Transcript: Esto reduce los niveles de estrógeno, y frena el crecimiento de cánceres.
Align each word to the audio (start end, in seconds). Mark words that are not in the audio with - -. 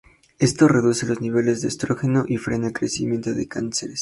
Esto 0.39 0.67
reduce 0.67 1.05
los 1.05 1.21
niveles 1.21 1.61
de 1.61 1.67
estrógeno, 1.67 2.25
y 2.27 2.37
frena 2.37 2.65
el 2.65 2.73
crecimiento 2.73 3.35
de 3.35 3.47
cánceres. 3.47 3.99